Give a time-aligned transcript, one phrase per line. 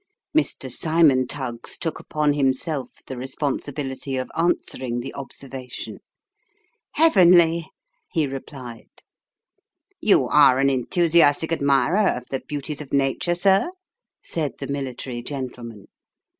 [0.35, 0.67] Mr.
[0.71, 5.99] Cymon Tuggs took upon himself the responsibility of answering the observation."
[6.93, 7.69] Heavenly!"
[8.11, 8.89] he replied."
[10.09, 13.69] You are an enthusiastic admirer of the beauties of Nature, sir
[14.23, 15.85] '?"said the military gentleman.